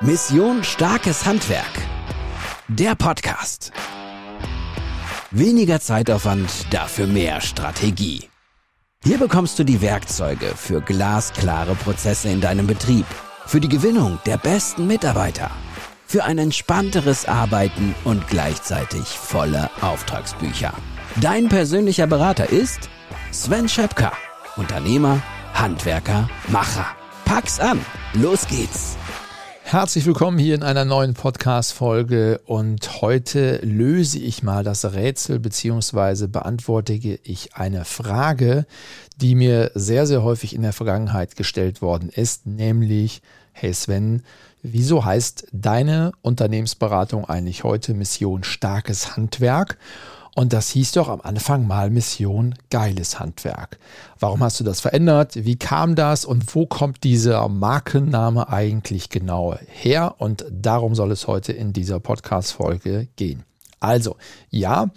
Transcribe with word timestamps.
Mission 0.00 0.62
Starkes 0.62 1.26
Handwerk. 1.26 1.72
Der 2.68 2.94
Podcast. 2.94 3.72
Weniger 5.32 5.80
Zeitaufwand, 5.80 6.72
dafür 6.72 7.08
mehr 7.08 7.40
Strategie. 7.40 8.28
Hier 9.02 9.18
bekommst 9.18 9.58
du 9.58 9.64
die 9.64 9.82
Werkzeuge 9.82 10.52
für 10.54 10.82
glasklare 10.82 11.74
Prozesse 11.74 12.28
in 12.28 12.40
deinem 12.40 12.68
Betrieb, 12.68 13.06
für 13.44 13.58
die 13.58 13.68
Gewinnung 13.68 14.20
der 14.24 14.36
besten 14.36 14.86
Mitarbeiter, 14.86 15.50
für 16.06 16.22
ein 16.22 16.38
entspannteres 16.38 17.26
Arbeiten 17.26 17.92
und 18.04 18.28
gleichzeitig 18.28 19.02
volle 19.02 19.68
Auftragsbücher. 19.80 20.74
Dein 21.20 21.48
persönlicher 21.48 22.06
Berater 22.06 22.50
ist 22.50 22.88
Sven 23.32 23.68
Schöpker, 23.68 24.12
Unternehmer, 24.54 25.20
Handwerker, 25.54 26.30
Macher. 26.46 26.86
Pack's 27.24 27.58
an, 27.58 27.84
los 28.14 28.46
geht's! 28.46 28.96
Herzlich 29.70 30.06
willkommen 30.06 30.38
hier 30.38 30.54
in 30.54 30.62
einer 30.62 30.86
neuen 30.86 31.12
Podcast-Folge 31.12 32.40
und 32.46 33.02
heute 33.02 33.58
löse 33.58 34.18
ich 34.18 34.42
mal 34.42 34.64
das 34.64 34.94
Rätsel 34.94 35.38
beziehungsweise 35.40 36.26
beantworte 36.26 36.94
ich 36.94 37.54
eine 37.54 37.84
Frage, 37.84 38.64
die 39.18 39.34
mir 39.34 39.70
sehr, 39.74 40.06
sehr 40.06 40.22
häufig 40.22 40.54
in 40.54 40.62
der 40.62 40.72
Vergangenheit 40.72 41.36
gestellt 41.36 41.82
worden 41.82 42.08
ist, 42.08 42.46
nämlich, 42.46 43.20
hey 43.52 43.74
Sven, 43.74 44.22
wieso 44.62 45.04
heißt 45.04 45.48
deine 45.52 46.12
Unternehmensberatung 46.22 47.26
eigentlich 47.26 47.62
heute 47.62 47.92
Mission 47.92 48.44
starkes 48.44 49.18
Handwerk? 49.18 49.76
Und 50.38 50.52
das 50.52 50.68
hieß 50.68 50.92
doch 50.92 51.08
am 51.08 51.20
Anfang 51.20 51.66
mal 51.66 51.90
Mission 51.90 52.54
Geiles 52.70 53.18
Handwerk. 53.18 53.80
Warum 54.20 54.40
hast 54.40 54.60
du 54.60 54.62
das 54.62 54.80
verändert? 54.80 55.34
Wie 55.34 55.56
kam 55.56 55.96
das? 55.96 56.24
Und 56.24 56.54
wo 56.54 56.64
kommt 56.64 57.02
dieser 57.02 57.48
Markenname 57.48 58.48
eigentlich 58.48 59.10
genau 59.10 59.56
her? 59.66 60.14
Und 60.18 60.44
darum 60.48 60.94
soll 60.94 61.10
es 61.10 61.26
heute 61.26 61.52
in 61.52 61.72
dieser 61.72 61.98
Podcast-Folge 61.98 63.08
gehen. 63.16 63.42
Also, 63.80 64.14
ja, 64.48 64.90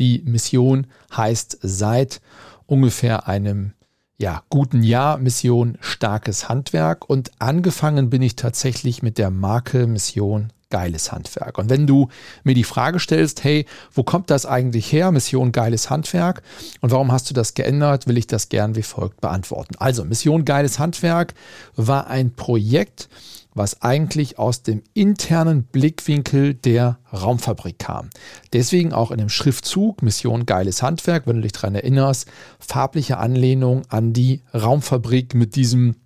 die 0.00 0.20
Mission 0.24 0.88
heißt 1.16 1.58
seit 1.62 2.20
ungefähr 2.66 3.28
einem 3.28 3.74
ja, 4.16 4.42
guten 4.50 4.82
Jahr 4.82 5.18
Mission 5.18 5.78
Starkes 5.80 6.48
Handwerk 6.48 7.08
und 7.08 7.30
angefangen 7.38 8.10
bin 8.10 8.20
ich 8.20 8.34
tatsächlich 8.34 9.04
mit 9.04 9.16
der 9.16 9.30
Marke 9.30 9.86
Mission 9.86 10.52
geiles 10.70 11.12
Handwerk. 11.12 11.58
Und 11.58 11.70
wenn 11.70 11.86
du 11.86 12.08
mir 12.44 12.54
die 12.54 12.64
Frage 12.64 13.00
stellst, 13.00 13.44
hey, 13.44 13.66
wo 13.92 14.02
kommt 14.02 14.30
das 14.30 14.46
eigentlich 14.46 14.92
her, 14.92 15.10
Mission 15.10 15.52
geiles 15.52 15.90
Handwerk 15.90 16.42
und 16.80 16.90
warum 16.90 17.12
hast 17.12 17.30
du 17.30 17.34
das 17.34 17.54
geändert, 17.54 18.06
will 18.06 18.18
ich 18.18 18.26
das 18.26 18.48
gern 18.48 18.76
wie 18.76 18.82
folgt 18.82 19.20
beantworten. 19.20 19.74
Also, 19.78 20.04
Mission 20.04 20.44
geiles 20.44 20.78
Handwerk 20.78 21.34
war 21.76 22.08
ein 22.08 22.34
Projekt, 22.34 23.08
was 23.54 23.82
eigentlich 23.82 24.38
aus 24.38 24.62
dem 24.62 24.82
internen 24.94 25.64
Blickwinkel 25.64 26.54
der 26.54 26.98
Raumfabrik 27.12 27.78
kam. 27.78 28.10
Deswegen 28.52 28.92
auch 28.92 29.10
in 29.10 29.18
dem 29.18 29.28
Schriftzug 29.28 30.02
Mission 30.02 30.46
Geiles 30.46 30.82
Handwerk, 30.82 31.26
wenn 31.26 31.36
du 31.36 31.42
dich 31.42 31.52
daran 31.52 31.74
erinnerst, 31.74 32.28
farbliche 32.60 33.18
Anlehnung 33.18 33.82
an 33.88 34.12
die 34.12 34.42
Raumfabrik 34.54 35.34
mit 35.34 35.56
diesem 35.56 35.96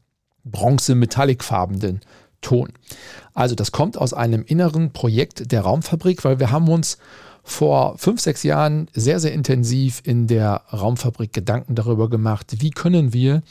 bronze-metallicfarbenen 0.45 2.01
Ton. 2.43 2.73
Also 3.35 3.55
das 3.55 3.73
kommt 3.73 3.97
aus 3.97 4.13
einem 4.13 4.45
inneren 4.45 4.93
Projekt 4.93 5.51
der 5.51 5.63
Raumfabrik, 5.63 6.25
weil 6.25 6.39
wir 6.39 6.51
haben 6.51 6.69
uns 6.69 6.99
vor 7.43 7.99
fünf, 7.99 8.21
sechs 8.21 8.43
Jahren 8.43 8.89
sehr, 8.93 9.19
sehr 9.19 9.33
intensiv 9.33 10.01
in 10.05 10.27
der 10.27 10.63
Raumfabrik 10.73 11.33
Gedanken 11.33 11.75
darüber 11.75 12.09
gemacht, 12.09 12.55
wie 12.59 12.71
können 12.71 13.13
wir 13.13 13.43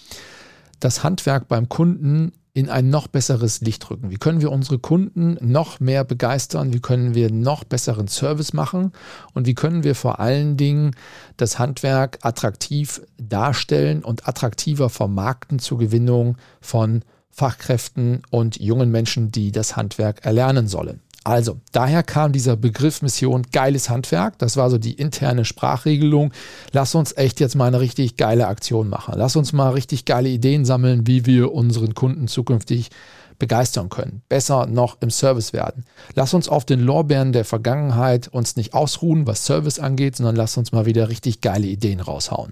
das 0.79 1.03
Handwerk 1.03 1.47
beim 1.47 1.67
Kunden 1.67 2.31
in 2.53 2.69
ein 2.69 2.89
noch 2.89 3.07
besseres 3.07 3.61
Licht 3.61 3.89
rücken? 3.89 4.09
Wie 4.09 4.17
können 4.17 4.41
wir 4.41 4.51
unsere 4.51 4.77
Kunden 4.77 5.37
noch 5.41 5.79
mehr 5.79 6.03
begeistern? 6.03 6.73
Wie 6.73 6.81
können 6.81 7.15
wir 7.15 7.31
noch 7.31 7.63
besseren 7.63 8.07
Service 8.07 8.51
machen? 8.51 8.91
Und 9.33 9.47
wie 9.47 9.53
können 9.53 9.83
wir 9.83 9.95
vor 9.95 10.19
allen 10.19 10.57
Dingen 10.57 10.91
das 11.37 11.59
Handwerk 11.59 12.19
attraktiv 12.23 13.01
darstellen 13.17 14.03
und 14.03 14.27
attraktiver 14.27 14.89
vermarkten 14.89 15.59
zur 15.59 15.77
Gewinnung 15.77 16.37
von 16.59 17.03
Fachkräften 17.31 18.23
und 18.29 18.59
jungen 18.59 18.91
Menschen, 18.91 19.31
die 19.31 19.51
das 19.51 19.75
Handwerk 19.75 20.25
erlernen 20.25 20.67
sollen. 20.67 21.01
Also, 21.23 21.59
daher 21.71 22.01
kam 22.01 22.31
dieser 22.31 22.55
Begriff 22.55 23.03
Mission 23.03 23.43
geiles 23.51 23.91
Handwerk. 23.91 24.39
Das 24.39 24.57
war 24.57 24.71
so 24.71 24.79
die 24.79 24.93
interne 24.93 25.45
Sprachregelung. 25.45 26.31
Lass 26.71 26.95
uns 26.95 27.15
echt 27.15 27.39
jetzt 27.39 27.55
mal 27.55 27.67
eine 27.67 27.79
richtig 27.79 28.17
geile 28.17 28.47
Aktion 28.47 28.89
machen. 28.89 29.13
Lass 29.17 29.35
uns 29.35 29.53
mal 29.53 29.69
richtig 29.69 30.05
geile 30.05 30.29
Ideen 30.29 30.65
sammeln, 30.65 31.05
wie 31.05 31.27
wir 31.27 31.53
unseren 31.53 31.93
Kunden 31.93 32.27
zukünftig 32.27 32.89
begeistern 33.37 33.89
können. 33.89 34.23
Besser 34.29 34.65
noch 34.65 34.97
im 35.01 35.11
Service 35.11 35.53
werden. 35.53 35.85
Lass 36.15 36.33
uns 36.33 36.49
auf 36.49 36.65
den 36.65 36.79
Lorbeeren 36.79 37.33
der 37.33 37.45
Vergangenheit 37.45 38.27
uns 38.27 38.55
nicht 38.55 38.73
ausruhen, 38.73 39.27
was 39.27 39.45
Service 39.45 39.77
angeht, 39.77 40.15
sondern 40.15 40.35
lass 40.35 40.57
uns 40.57 40.71
mal 40.71 40.87
wieder 40.87 41.09
richtig 41.09 41.41
geile 41.41 41.67
Ideen 41.67 41.99
raushauen. 41.99 42.51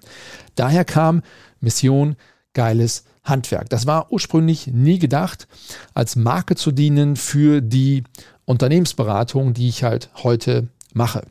Daher 0.55 0.85
kam 0.85 1.23
Mission 1.59 2.15
geiles 2.53 3.03
Handwerk. 3.23 3.69
Das 3.69 3.85
war 3.85 4.11
ursprünglich 4.11 4.67
nie 4.67 4.99
gedacht, 4.99 5.47
als 5.93 6.15
Marke 6.15 6.55
zu 6.55 6.71
dienen 6.71 7.15
für 7.15 7.61
die 7.61 8.03
Unternehmensberatung, 8.45 9.53
die 9.53 9.69
ich 9.69 9.83
halt 9.83 10.09
heute 10.23 10.67
mache. 10.93 11.23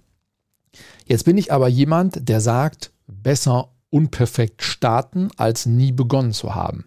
Jetzt 1.07 1.25
bin 1.25 1.39
ich 1.39 1.53
aber 1.53 1.69
jemand, 1.69 2.29
der 2.29 2.41
sagt, 2.41 2.93
besser 3.07 3.71
unperfekt 3.91 4.63
starten, 4.63 5.31
als 5.37 5.67
nie 5.67 5.93
begonnen 5.93 6.33
zu 6.33 6.55
haben. 6.55 6.85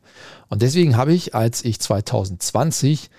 Und 0.50 0.62
deswegen 0.62 0.95
habe 0.97 1.13
ich, 1.13 1.33
als 1.33 1.66
ich 1.66 1.79
2020 1.79 3.09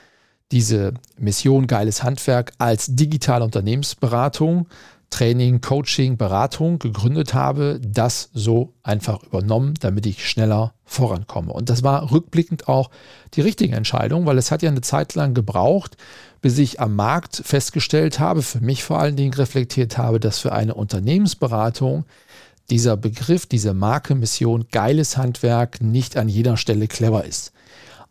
diese 0.52 0.94
Mission 1.18 1.66
Geiles 1.66 2.02
Handwerk 2.02 2.52
als 2.58 2.86
digitale 2.90 3.44
Unternehmensberatung 3.44 4.68
Training, 5.12 5.60
Coaching, 5.60 6.16
Beratung 6.16 6.78
gegründet 6.78 7.34
habe, 7.34 7.80
das 7.86 8.30
so 8.32 8.72
einfach 8.82 9.22
übernommen, 9.22 9.74
damit 9.78 10.06
ich 10.06 10.28
schneller 10.28 10.74
vorankomme. 10.84 11.52
Und 11.52 11.68
das 11.68 11.82
war 11.82 12.10
rückblickend 12.10 12.66
auch 12.66 12.90
die 13.34 13.42
richtige 13.42 13.76
Entscheidung, 13.76 14.26
weil 14.26 14.38
es 14.38 14.50
hat 14.50 14.62
ja 14.62 14.70
eine 14.70 14.80
Zeit 14.80 15.14
lang 15.14 15.34
gebraucht, 15.34 15.96
bis 16.40 16.58
ich 16.58 16.80
am 16.80 16.96
Markt 16.96 17.42
festgestellt 17.44 18.18
habe, 18.18 18.42
für 18.42 18.60
mich 18.60 18.82
vor 18.82 18.98
allen 18.98 19.14
Dingen 19.16 19.34
reflektiert 19.34 19.98
habe, 19.98 20.18
dass 20.18 20.38
für 20.38 20.52
eine 20.52 20.74
Unternehmensberatung 20.74 22.04
dieser 22.70 22.96
Begriff, 22.96 23.46
diese 23.46 23.74
Marke, 23.74 24.14
Mission, 24.14 24.66
geiles 24.72 25.18
Handwerk 25.18 25.82
nicht 25.82 26.16
an 26.16 26.28
jeder 26.28 26.56
Stelle 26.56 26.88
clever 26.88 27.24
ist 27.24 27.52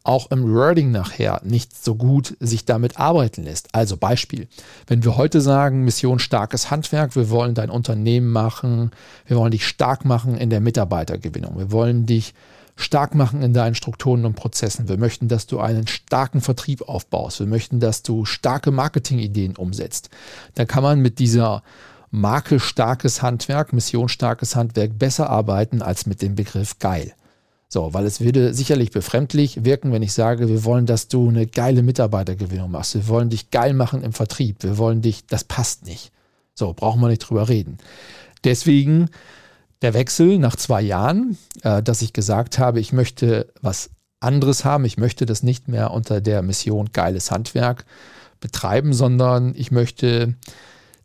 auch 0.04 0.32
im 0.32 0.52
Wording 0.52 0.92
nachher 0.92 1.42
nicht 1.44 1.82
so 1.82 1.96
gut 1.96 2.36
sich 2.40 2.66
damit 2.66 3.00
arbeiten 3.00 3.44
lässt. 3.44 3.74
Also 3.74 3.98
Beispiel, 3.98 4.48
wenn 4.88 5.04
wir 5.04 5.18
heute 5.18 5.42
sagen, 5.42 5.84
Mission 5.84 6.20
starkes 6.20 6.72
Handwerk, 6.72 7.16
wir 7.16 7.30
wollen 7.30 7.54
dein 7.54 7.70
Unternehmen 7.70 8.32
machen, 8.32 8.92
wir 9.28 9.38
wollen 9.38 9.52
dich 9.52 9.68
stark 9.68 10.06
machen 10.06 10.38
in 10.38 10.50
der 10.50 10.60
Mitarbeitergewinnung, 10.60 11.58
wir 11.58 11.72
wollen 11.72 12.06
dich 12.06 12.34
stark 12.76 13.16
machen 13.16 13.44
in 13.44 13.54
deinen 13.54 13.76
Strukturen 13.76 14.26
und 14.26 14.36
Prozessen. 14.36 14.88
Wir 14.88 14.98
möchten, 14.98 15.28
dass 15.28 15.46
du 15.46 15.60
einen 15.60 15.88
starken 15.88 16.42
Vertrieb 16.42 16.82
aufbaust. 16.88 17.40
Wir 17.40 17.48
möchten, 17.48 17.80
dass 17.80 18.02
du 18.02 18.26
starke 18.26 18.72
Marketingideen 18.72 19.56
umsetzt. 19.56 20.10
Dann 20.56 20.68
kann 20.68 20.82
man 20.82 21.00
mit 21.00 21.20
dieser 21.20 21.64
Marke 22.10 22.60
starkes 22.60 23.22
Handwerk, 23.22 23.72
Mission 23.72 24.10
starkes 24.10 24.56
Handwerk 24.56 24.98
besser 24.98 25.30
arbeiten 25.30 25.82
als 25.82 26.06
mit 26.06 26.22
dem 26.22 26.36
Begriff 26.36 26.80
geil. 26.80 27.14
So, 27.74 27.94
weil 27.94 28.06
es 28.06 28.20
würde 28.20 28.54
sicherlich 28.54 28.92
befremdlich 28.92 29.64
wirken, 29.64 29.94
wenn 29.94 30.02
ich 30.02 30.12
sage, 30.12 30.50
wir 30.50 30.66
wollen, 30.66 30.86
dass 30.86 31.08
du 31.08 31.30
eine 31.30 31.48
geile 31.48 31.84
Mitarbeitergewinnung 31.84 32.70
machst. 32.70 32.96
Wir 32.96 33.08
wollen 33.08 33.30
dich 33.30 33.50
geil 33.50 33.74
machen 33.74 34.04
im 34.04 34.12
Vertrieb. 34.12 34.58
Wir 34.62 34.78
wollen 34.78 35.02
dich, 35.02 35.26
das 35.26 35.46
passt 35.46 35.86
nicht. 35.86 36.12
So, 36.54 36.74
brauchen 36.74 37.00
wir 37.00 37.08
nicht 37.08 37.20
drüber 37.20 37.48
reden. 37.48 37.78
Deswegen 38.44 39.10
der 39.82 39.94
Wechsel 39.94 40.38
nach 40.38 40.58
zwei 40.58 40.82
Jahren, 40.82 41.38
äh, 41.64 41.82
dass 41.82 42.02
ich 42.02 42.12
gesagt 42.12 42.60
habe, 42.60 42.82
ich 42.82 42.92
möchte 42.92 43.48
was 43.62 43.90
anderes 44.20 44.66
haben. 44.66 44.84
Ich 44.84 44.98
möchte 44.98 45.26
das 45.26 45.42
nicht 45.42 45.70
mehr 45.70 45.92
unter 45.92 46.20
der 46.20 46.42
Mission 46.42 46.90
geiles 46.92 47.32
Handwerk 47.32 47.86
betreiben, 48.42 48.92
sondern 48.92 49.54
ich 49.56 49.72
möchte 49.72 50.36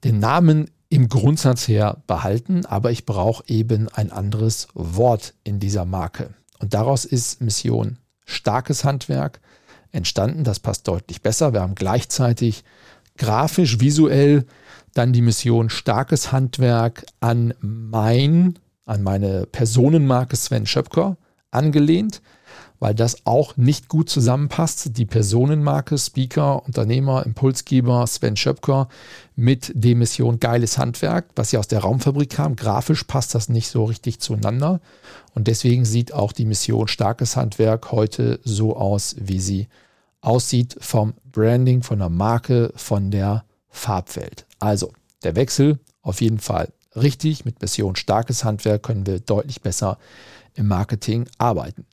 den 0.02 0.19
Namen 0.19 0.69
im 0.88 1.08
Grundsatz 1.08 1.69
her 1.69 2.02
behalten, 2.08 2.66
aber 2.66 2.90
ich 2.90 3.06
brauche 3.06 3.44
eben 3.46 3.88
ein 3.88 4.10
anderes 4.10 4.66
Wort 4.74 5.32
in 5.44 5.60
dieser 5.60 5.84
Marke. 5.84 6.34
Und 6.58 6.75
daraus 6.75 7.05
ist 7.05 7.41
Mission 7.41 7.99
starkes 8.25 8.85
Handwerk 8.85 9.41
entstanden. 9.93 10.44
Das 10.44 10.61
passt 10.61 10.88
deutlich 10.88 11.23
besser. 11.23 11.53
Wir 11.53 11.61
haben 11.61 11.75
gleichzeitig 11.75 12.64
grafisch, 13.17 13.81
visuell 13.81 14.44
dann 14.94 15.12
die 15.12 15.23
Mission 15.23 15.70
starkes 15.70 16.32
Handwerk 16.32 17.05
an 17.20 17.55
mein, 17.61 18.58
an 18.85 19.03
meine 19.03 19.47
Personenmarke 19.47 20.37
Sven 20.37 20.67
Schöpker 20.67 21.17
angelehnt 21.56 22.20
weil 22.79 22.94
das 22.94 23.25
auch 23.25 23.56
nicht 23.56 23.88
gut 23.88 24.11
zusammenpasst. 24.11 24.97
Die 24.97 25.06
Personenmarke, 25.06 25.97
Speaker, 25.99 26.64
Unternehmer, 26.67 27.25
Impulsgeber 27.25 28.06
Sven 28.06 28.37
Schöpker 28.37 28.88
mit 29.35 29.73
der 29.75 29.97
Mission 29.97 30.41
Geiles 30.41 30.79
Handwerk, 30.79 31.26
was 31.37 31.53
ja 31.53 31.58
aus 31.58 31.69
der 31.69 31.81
Raumfabrik 31.81 32.31
kam. 32.31 32.56
Grafisch 32.56 33.05
passt 33.05 33.35
das 33.35 33.49
nicht 33.49 33.69
so 33.69 33.85
richtig 33.85 34.20
zueinander. 34.20 34.81
Und 35.35 35.49
deswegen 35.49 35.85
sieht 35.85 36.12
auch 36.12 36.32
die 36.32 36.44
Mission 36.44 36.88
Starkes 36.88 37.37
Handwerk 37.37 37.93
heute 37.93 38.41
so 38.44 38.76
aus, 38.76 39.17
wie 39.19 39.41
sie 39.41 39.69
aussieht 40.20 40.76
vom 40.81 41.14
Branding, 41.31 41.82
von 41.82 41.99
der 41.99 42.08
Marke, 42.08 42.73
von 42.75 43.11
der 43.11 43.44
Farbwelt. 43.69 44.47
Also 44.58 44.93
der 45.23 45.37
Wechsel 45.37 45.79
auf 46.03 46.20
jeden 46.20 46.38
Fall 46.38 46.73
richtig. 46.94 47.44
Mit 47.44 47.61
Mission 47.61 47.97
starkes 47.97 48.44
Handwerk 48.44 48.82
können 48.82 49.06
wir 49.06 49.20
deutlich 49.20 49.61
besser 49.61 49.99
im 50.56 50.69
Marketing 50.69 51.29
arbeiten. 51.38 51.87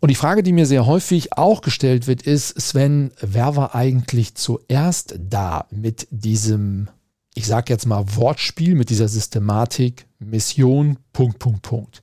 Und 0.00 0.10
die 0.10 0.14
Frage, 0.14 0.42
die 0.42 0.52
mir 0.52 0.66
sehr 0.66 0.86
häufig 0.86 1.36
auch 1.36 1.62
gestellt 1.62 2.06
wird, 2.06 2.22
ist, 2.22 2.60
Sven, 2.60 3.12
wer 3.20 3.56
war 3.56 3.74
eigentlich 3.74 4.34
zuerst 4.34 5.18
da 5.18 5.66
mit 5.70 6.06
diesem, 6.10 6.88
ich 7.34 7.46
sage 7.46 7.72
jetzt 7.72 7.86
mal 7.86 8.04
Wortspiel, 8.14 8.74
mit 8.74 8.90
dieser 8.90 9.08
Systematik 9.08 10.06
Mission, 10.18 10.98
Punkt, 11.12 11.38
Punkt, 11.38 11.62
Punkt. 11.62 12.02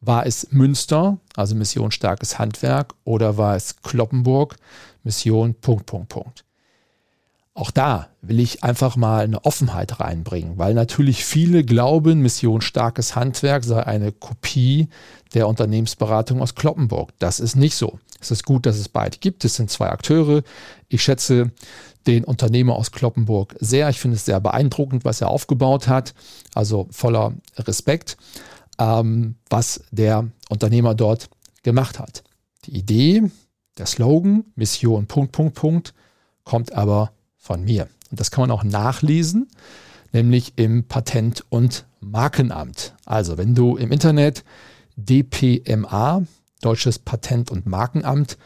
War 0.00 0.26
es 0.26 0.48
Münster, 0.50 1.18
also 1.36 1.54
Mission 1.54 1.92
starkes 1.92 2.38
Handwerk, 2.38 2.94
oder 3.04 3.36
war 3.36 3.56
es 3.56 3.76
Kloppenburg, 3.82 4.56
Mission, 5.04 5.54
Punkt, 5.54 5.86
Punkt, 5.86 6.08
Punkt. 6.08 6.44
Auch 7.54 7.70
da 7.70 8.08
will 8.22 8.40
ich 8.40 8.64
einfach 8.64 8.96
mal 8.96 9.24
eine 9.24 9.44
Offenheit 9.44 10.00
reinbringen, 10.00 10.56
weil 10.56 10.72
natürlich 10.72 11.24
viele 11.24 11.64
glauben, 11.64 12.20
Mission 12.20 12.62
starkes 12.62 13.14
Handwerk 13.14 13.64
sei 13.64 13.82
eine 13.84 14.10
Kopie 14.10 14.88
der 15.34 15.48
Unternehmensberatung 15.48 16.40
aus 16.40 16.54
Kloppenburg. 16.54 17.10
Das 17.18 17.40
ist 17.40 17.56
nicht 17.56 17.76
so. 17.76 17.98
Es 18.20 18.30
ist 18.30 18.46
gut, 18.46 18.64
dass 18.64 18.78
es 18.78 18.88
beide 18.88 19.18
gibt. 19.18 19.44
Es 19.44 19.56
sind 19.56 19.70
zwei 19.70 19.90
Akteure. 19.90 20.42
Ich 20.88 21.02
schätze 21.02 21.50
den 22.06 22.24
Unternehmer 22.24 22.76
aus 22.76 22.90
Kloppenburg 22.90 23.54
sehr. 23.60 23.90
Ich 23.90 24.00
finde 24.00 24.16
es 24.16 24.24
sehr 24.24 24.40
beeindruckend, 24.40 25.04
was 25.04 25.20
er 25.20 25.28
aufgebaut 25.28 25.88
hat. 25.88 26.14
Also 26.54 26.88
voller 26.90 27.34
Respekt, 27.58 28.16
ähm, 28.78 29.34
was 29.50 29.82
der 29.90 30.28
Unternehmer 30.48 30.94
dort 30.94 31.28
gemacht 31.62 31.98
hat. 31.98 32.24
Die 32.64 32.78
Idee, 32.78 33.24
der 33.76 33.86
Slogan, 33.86 34.44
Mission, 34.54 35.06
Punkt, 35.06 35.32
Punkt, 35.32 35.54
Punkt, 35.54 35.94
kommt 36.44 36.72
aber 36.72 37.12
von 37.42 37.64
mir. 37.64 37.88
Und 38.10 38.20
das 38.20 38.30
kann 38.30 38.42
man 38.42 38.50
auch 38.52 38.64
nachlesen, 38.64 39.48
nämlich 40.12 40.54
im 40.56 40.84
Patent- 40.84 41.44
und 41.50 41.84
Markenamt. 42.00 42.94
Also 43.04 43.36
wenn 43.36 43.54
du 43.54 43.76
im 43.76 43.92
Internet 43.92 44.44
DPMA, 44.96 46.22
Deutsches 46.60 47.00
Patent- 47.00 47.50
und 47.50 47.66
Markenamt, 47.66 48.38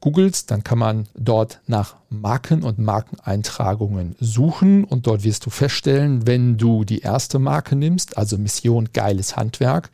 googelst, 0.00 0.50
dann 0.50 0.64
kann 0.64 0.78
man 0.78 1.08
dort 1.14 1.60
nach 1.66 1.96
Marken 2.08 2.62
und 2.62 2.78
Markeneintragungen 2.78 4.14
suchen 4.20 4.84
und 4.84 5.06
dort 5.06 5.24
wirst 5.24 5.44
du 5.44 5.50
feststellen, 5.50 6.26
wenn 6.26 6.56
du 6.56 6.84
die 6.84 7.00
erste 7.00 7.38
Marke 7.38 7.76
nimmst, 7.76 8.16
also 8.16 8.38
Mission 8.38 8.90
Geiles 8.92 9.36
Handwerk, 9.36 9.90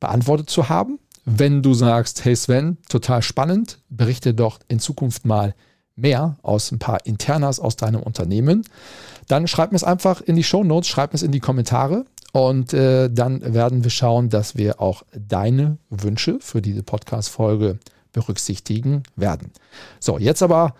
beantwortet 0.00 0.48
zu 0.48 0.68
haben. 0.68 0.98
Wenn 1.24 1.62
du 1.62 1.74
sagst, 1.74 2.24
hey 2.24 2.36
Sven, 2.36 2.78
total 2.88 3.20
spannend, 3.20 3.80
berichte 3.88 4.32
doch 4.32 4.60
in 4.68 4.78
Zukunft 4.78 5.26
mal 5.26 5.54
mehr 5.96 6.36
aus 6.42 6.70
ein 6.70 6.78
paar 6.78 7.04
Internas 7.04 7.58
aus 7.58 7.76
deinem 7.76 8.02
Unternehmen, 8.02 8.64
dann 9.28 9.48
schreib 9.48 9.72
mir 9.72 9.76
es 9.76 9.84
einfach 9.84 10.20
in 10.20 10.36
die 10.36 10.44
Show 10.44 10.62
Notes, 10.62 10.88
schreib 10.88 11.12
mir 11.12 11.16
es 11.16 11.22
in 11.22 11.32
die 11.32 11.40
Kommentare. 11.40 12.04
Und 12.36 12.74
äh, 12.74 13.08
dann 13.08 13.54
werden 13.54 13.82
wir 13.82 13.90
schauen, 13.90 14.28
dass 14.28 14.56
wir 14.56 14.78
auch 14.78 15.04
deine 15.14 15.78
Wünsche 15.88 16.36
für 16.38 16.60
diese 16.60 16.82
Podcast-Folge 16.82 17.78
berücksichtigen 18.12 19.04
werden. 19.16 19.52
So, 20.00 20.18
jetzt 20.18 20.42
aber 20.42 20.74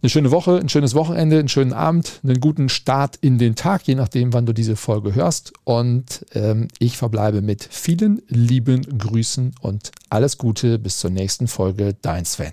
eine 0.00 0.08
schöne 0.08 0.30
Woche, 0.30 0.58
ein 0.58 0.68
schönes 0.68 0.94
Wochenende, 0.94 1.40
einen 1.40 1.48
schönen 1.48 1.72
Abend, 1.72 2.20
einen 2.22 2.38
guten 2.38 2.68
Start 2.68 3.16
in 3.16 3.38
den 3.38 3.56
Tag, 3.56 3.88
je 3.88 3.96
nachdem, 3.96 4.32
wann 4.32 4.46
du 4.46 4.52
diese 4.52 4.76
Folge 4.76 5.12
hörst. 5.12 5.52
Und 5.64 6.24
ähm, 6.32 6.68
ich 6.78 6.96
verbleibe 6.96 7.42
mit 7.42 7.64
vielen 7.68 8.22
lieben 8.28 8.82
Grüßen 8.96 9.56
und 9.60 9.90
alles 10.10 10.38
Gute 10.38 10.78
bis 10.78 11.00
zur 11.00 11.10
nächsten 11.10 11.48
Folge. 11.48 11.96
Dein 12.00 12.24
Sven. 12.24 12.52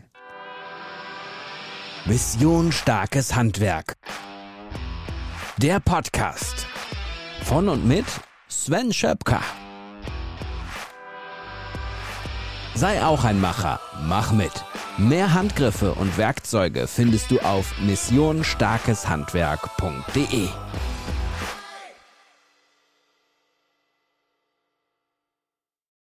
Mission 2.07 2.71
Starkes 2.71 3.35
Handwerk. 3.35 3.97
Der 5.59 5.79
Podcast 5.79 6.65
von 7.43 7.69
und 7.69 7.87
mit 7.87 8.05
Sven 8.49 8.93
Schöpker. 8.93 9.41
Sei 12.75 13.03
auch 13.03 13.25
ein 13.25 13.41
Macher, 13.41 13.81
mach 14.07 14.31
mit. 14.31 14.53
Mehr 14.97 15.33
Handgriffe 15.33 15.91
und 15.93 16.17
Werkzeuge 16.17 16.87
findest 16.87 17.29
du 17.29 17.41
auf 17.41 17.77
missionstarkeshandwerk.de. 17.79 20.47